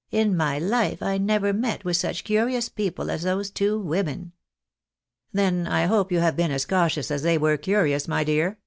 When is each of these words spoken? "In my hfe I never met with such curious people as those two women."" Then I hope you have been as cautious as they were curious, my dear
"In 0.21 0.35
my 0.35 0.59
hfe 0.59 1.03
I 1.03 1.19
never 1.19 1.53
met 1.53 1.85
with 1.85 1.95
such 1.95 2.23
curious 2.23 2.69
people 2.69 3.11
as 3.11 3.21
those 3.21 3.51
two 3.51 3.77
women."" 3.79 4.31
Then 5.31 5.67
I 5.67 5.85
hope 5.85 6.11
you 6.11 6.21
have 6.21 6.35
been 6.35 6.49
as 6.49 6.65
cautious 6.65 7.11
as 7.11 7.21
they 7.21 7.37
were 7.37 7.55
curious, 7.55 8.07
my 8.07 8.23
dear 8.23 8.57